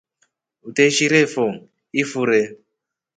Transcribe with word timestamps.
Uteeshirefo 0.67 1.45
ifure. 2.01 2.41